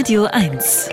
Radio 0.00 0.24
1. 0.24 0.88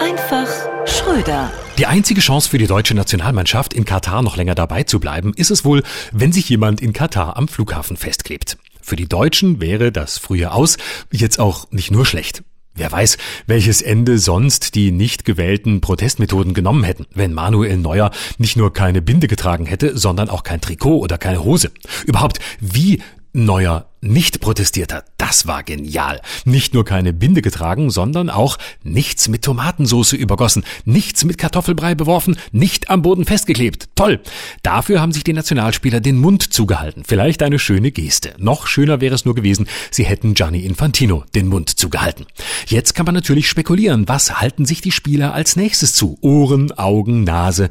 Einfach 0.00 0.46
Schröder. 0.86 1.50
Die 1.78 1.86
einzige 1.86 2.20
Chance 2.20 2.48
für 2.48 2.56
die 2.56 2.68
deutsche 2.68 2.94
Nationalmannschaft, 2.94 3.74
in 3.74 3.84
Katar 3.84 4.22
noch 4.22 4.36
länger 4.36 4.54
dabei 4.54 4.84
zu 4.84 5.00
bleiben, 5.00 5.34
ist 5.34 5.50
es 5.50 5.64
wohl, 5.64 5.82
wenn 6.12 6.30
sich 6.30 6.48
jemand 6.48 6.80
in 6.80 6.92
Katar 6.92 7.36
am 7.36 7.48
Flughafen 7.48 7.96
festklebt. 7.96 8.56
Für 8.80 8.94
die 8.94 9.08
Deutschen 9.08 9.60
wäre 9.60 9.90
das 9.90 10.16
früher 10.16 10.54
aus, 10.54 10.76
jetzt 11.10 11.40
auch 11.40 11.72
nicht 11.72 11.90
nur 11.90 12.06
schlecht. 12.06 12.44
Wer 12.76 12.92
weiß, 12.92 13.18
welches 13.48 13.82
Ende 13.82 14.20
sonst 14.20 14.76
die 14.76 14.92
nicht 14.92 15.24
gewählten 15.24 15.80
Protestmethoden 15.80 16.54
genommen 16.54 16.84
hätten, 16.84 17.06
wenn 17.14 17.34
Manuel 17.34 17.78
Neuer 17.78 18.12
nicht 18.38 18.56
nur 18.56 18.72
keine 18.72 19.02
Binde 19.02 19.26
getragen 19.26 19.66
hätte, 19.66 19.98
sondern 19.98 20.30
auch 20.30 20.44
kein 20.44 20.60
Trikot 20.60 21.00
oder 21.00 21.18
keine 21.18 21.42
Hose. 21.42 21.72
Überhaupt, 22.06 22.38
wie 22.60 23.02
Neuer 23.32 23.87
nicht 24.00 24.40
protestiert 24.40 24.92
hat. 24.92 25.06
Das 25.16 25.46
war 25.46 25.62
genial. 25.62 26.20
Nicht 26.44 26.74
nur 26.74 26.84
keine 26.84 27.12
Binde 27.12 27.42
getragen, 27.42 27.90
sondern 27.90 28.30
auch 28.30 28.58
nichts 28.82 29.28
mit 29.28 29.42
Tomatensauce 29.42 30.12
übergossen, 30.12 30.64
nichts 30.84 31.24
mit 31.24 31.38
Kartoffelbrei 31.38 31.94
beworfen, 31.94 32.36
nicht 32.52 32.90
am 32.90 33.02
Boden 33.02 33.24
festgeklebt. 33.24 33.88
Toll. 33.94 34.20
Dafür 34.62 35.00
haben 35.00 35.12
sich 35.12 35.24
die 35.24 35.32
Nationalspieler 35.32 36.00
den 36.00 36.18
Mund 36.18 36.52
zugehalten. 36.52 37.02
Vielleicht 37.06 37.42
eine 37.42 37.58
schöne 37.58 37.90
Geste. 37.90 38.34
Noch 38.38 38.66
schöner 38.66 39.00
wäre 39.00 39.14
es 39.14 39.24
nur 39.24 39.34
gewesen, 39.34 39.68
sie 39.90 40.04
hätten 40.04 40.34
Gianni 40.34 40.64
Infantino 40.64 41.24
den 41.34 41.48
Mund 41.48 41.70
zugehalten. 41.70 42.26
Jetzt 42.66 42.94
kann 42.94 43.06
man 43.06 43.14
natürlich 43.14 43.48
spekulieren, 43.48 44.08
was 44.08 44.40
halten 44.40 44.64
sich 44.64 44.80
die 44.80 44.92
Spieler 44.92 45.34
als 45.34 45.56
nächstes 45.56 45.94
zu? 45.94 46.18
Ohren, 46.20 46.72
Augen, 46.72 47.24
Nase. 47.24 47.68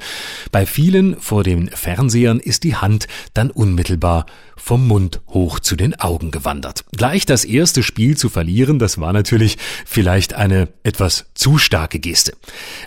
Bei 0.52 0.66
vielen 0.66 1.19
vor 1.19 1.44
den 1.44 1.69
Fernsehern 1.69 2.39
ist 2.39 2.63
die 2.63 2.75
Hand 2.75 3.07
dann 3.33 3.52
unmittelbar 3.52 4.25
vom 4.57 4.88
Mund 4.88 5.21
hoch 5.30 5.59
zu 5.59 5.75
den 5.75 5.99
Augen. 5.99 6.16
Augen 6.17 6.31
gewandert. 6.31 6.84
Gleich 6.94 7.27
das 7.27 7.45
erste 7.45 7.84
Spiel 7.84 8.17
zu 8.17 8.30
verlieren, 8.30 8.80
das 8.80 8.99
war 8.99 9.13
natürlich 9.13 9.59
vielleicht 9.85 10.34
eine 10.34 10.67
etwas 10.81 11.28
zu 11.36 11.59
starke 11.59 12.00
Geste. 12.00 12.33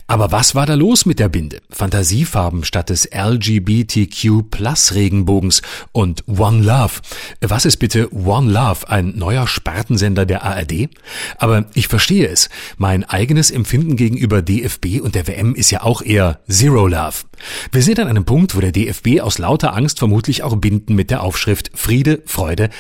Aber 0.09 0.33
was 0.33 0.57
war 0.57 0.67
da 0.67 0.75
los 0.75 1.07
mit 1.07 1.21
der 1.21 1.29
Binde? 1.29 1.61
Fantasiefarben 1.71 2.65
statt 2.65 2.91
des 2.91 3.09
LGBTQ 3.13 4.51
Plus 4.51 4.95
Regenbogens 4.95 5.63
und 5.93 6.25
One 6.27 6.65
Love. 6.65 6.95
Was 7.41 7.67
ist 7.67 7.77
bitte 7.77 8.13
One 8.13 8.51
Love, 8.51 8.89
ein 8.89 9.17
neuer 9.17 9.47
Spartensender 9.47 10.27
der 10.27 10.43
ARD? 10.43 10.89
Aber 11.39 11.67
ich 11.75 11.87
verstehe 11.87 12.27
es. 12.27 12.49
Mein 12.79 13.05
eigenes 13.05 13.53
Empfinden 13.53 13.95
gegenüber 13.95 14.43
DFB 14.43 15.01
und 15.01 15.15
der 15.15 15.29
WM 15.29 15.55
ist 15.55 15.71
ja 15.71 15.85
auch 15.85 16.03
eher 16.03 16.41
Zero 16.49 16.89
Love. 16.89 17.31
Wir 17.71 17.83
sind 17.83 18.01
an 18.01 18.09
einem 18.09 18.25
Punkt, 18.25 18.57
wo 18.57 18.61
der 18.61 18.73
DFB 18.73 19.21
aus 19.21 19.39
lauter 19.39 19.75
Angst 19.77 20.01
vermutlich 20.01 20.43
auch 20.43 20.57
Binden 20.57 20.95
mit 20.95 21.11
der 21.11 21.23
Aufschrift 21.23 21.71
Friede, 21.75 22.23
Freude, 22.27 22.71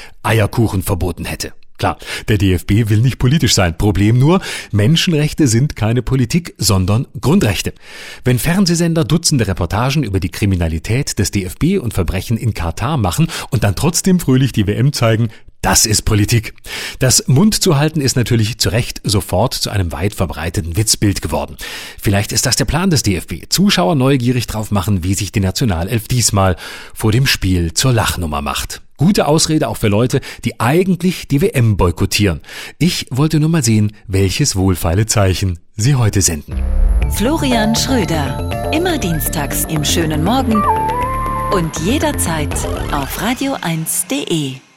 Eierkuchen 0.40 0.82
verboten 0.82 1.26
hätte. 1.26 1.52
Klar, 1.76 1.98
der 2.28 2.36
DFB 2.36 2.90
will 2.90 3.00
nicht 3.00 3.18
politisch 3.18 3.54
sein. 3.54 3.78
Problem 3.78 4.18
nur, 4.18 4.40
Menschenrechte 4.70 5.46
sind 5.46 5.76
keine 5.76 6.02
Politik, 6.02 6.54
sondern 6.58 7.06
Grundrechte. 7.20 7.72
Wenn 8.22 8.38
Fernsehsender 8.38 9.04
Dutzende 9.04 9.46
Reportagen 9.46 10.02
über 10.02 10.20
die 10.20 10.28
Kriminalität 10.28 11.18
des 11.18 11.30
DFB 11.30 11.78
und 11.80 11.94
Verbrechen 11.94 12.36
in 12.36 12.52
Katar 12.52 12.98
machen 12.98 13.28
und 13.50 13.64
dann 13.64 13.76
trotzdem 13.76 14.20
fröhlich 14.20 14.52
die 14.52 14.66
WM 14.66 14.92
zeigen, 14.92 15.30
das 15.62 15.84
ist 15.84 16.02
Politik. 16.02 16.54
Das 16.98 17.28
Mund 17.28 17.54
zu 17.54 17.76
halten 17.76 18.00
ist 18.00 18.16
natürlich 18.16 18.58
zu 18.58 18.70
Recht 18.70 19.00
sofort 19.04 19.54
zu 19.54 19.70
einem 19.70 19.92
weit 19.92 20.14
verbreiteten 20.14 20.76
Witzbild 20.76 21.20
geworden. 21.22 21.56
Vielleicht 22.00 22.32
ist 22.32 22.46
das 22.46 22.56
der 22.56 22.64
Plan 22.64 22.90
des 22.90 23.02
DFB. 23.02 23.44
Zuschauer 23.48 23.94
neugierig 23.94 24.46
drauf 24.46 24.70
machen, 24.70 25.04
wie 25.04 25.14
sich 25.14 25.32
die 25.32 25.40
Nationalelf 25.40 26.08
diesmal 26.08 26.56
vor 26.94 27.12
dem 27.12 27.26
Spiel 27.26 27.74
zur 27.74 27.92
Lachnummer 27.92 28.42
macht. 28.42 28.80
Gute 28.96 29.26
Ausrede 29.26 29.68
auch 29.68 29.78
für 29.78 29.88
Leute, 29.88 30.20
die 30.44 30.60
eigentlich 30.60 31.26
die 31.28 31.40
WM 31.40 31.76
boykottieren. 31.76 32.40
Ich 32.78 33.06
wollte 33.10 33.40
nur 33.40 33.48
mal 33.48 33.64
sehen, 33.64 33.92
welches 34.06 34.56
wohlfeile 34.56 35.06
Zeichen 35.06 35.58
sie 35.74 35.94
heute 35.94 36.20
senden. 36.20 36.62
Florian 37.10 37.74
Schröder. 37.74 38.70
Immer 38.72 38.98
dienstags 38.98 39.64
im 39.64 39.84
schönen 39.84 40.22
Morgen 40.22 40.62
und 41.52 41.78
jederzeit 41.80 42.54
auf 42.92 43.20
radio1.de. 43.20 44.69